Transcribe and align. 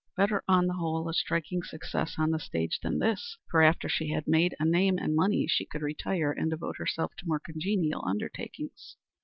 Better 0.17 0.43
on 0.47 0.65
the 0.65 0.73
whole 0.73 1.07
a 1.07 1.13
striking 1.13 1.61
success 1.61 2.15
on 2.17 2.31
the 2.31 2.39
stage 2.39 2.79
than 2.81 2.97
this, 2.97 3.37
for 3.51 3.61
after 3.61 3.87
she 3.87 4.09
had 4.09 4.27
made 4.27 4.55
a 4.59 4.65
name 4.65 4.97
and 4.97 5.15
money 5.15 5.45
she 5.47 5.63
could 5.63 5.83
retire 5.83 6.31
and 6.31 6.49
devote 6.49 6.77
herself 6.79 7.11
to 7.19 7.27
more 7.27 7.39
congenial 7.39 8.03
undertakings. 8.03 8.95